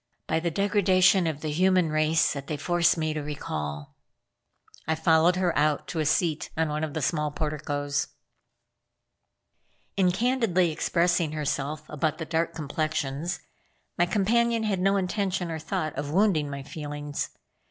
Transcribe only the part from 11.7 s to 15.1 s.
about the dark complexions, my companion had no